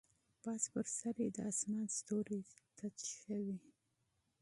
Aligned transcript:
پاس 0.43 0.63
پر 0.73 0.85
سر 0.97 1.15
یې 1.23 1.29
د 1.35 1.37
اسمان 1.51 1.85
ستوري 1.97 2.41
تت 2.77 2.95
شوي 3.19 3.57